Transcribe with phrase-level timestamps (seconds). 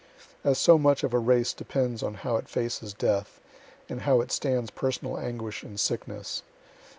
[0.43, 3.39] (As so much of a race depends on how it faces death,
[3.87, 6.41] and how it stands personal anguish and sickness.